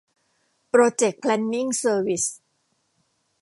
[0.69, 2.25] โปรเจค แพลนนิ่ง เซอร์วิส